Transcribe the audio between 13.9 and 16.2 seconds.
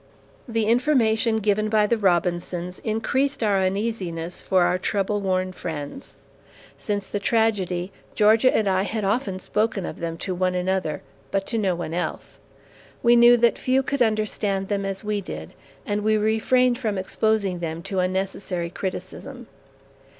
understand them as we did, and we